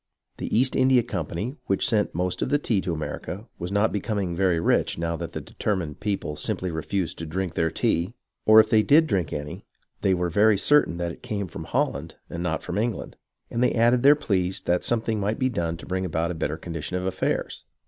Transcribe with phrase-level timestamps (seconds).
[0.37, 4.35] The East India Company, which sent most of the tea to America, was not becoming
[4.35, 8.15] very rich now that the determined people simply refused to drink their tea,
[8.47, 9.63] or if they did drink any,
[10.01, 13.15] they were very certain that it came from Holland and not from England,
[13.51, 16.33] and they added their pleas that some thing might be done to bring about a
[16.33, 17.65] better condition of affairs.